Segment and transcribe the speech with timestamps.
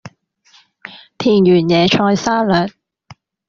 [1.19, 2.73] 田園野菜沙律